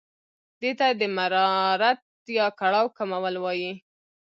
[0.61, 1.99] دې ته د مرارت
[2.37, 3.71] یا کړاو کمول وايي.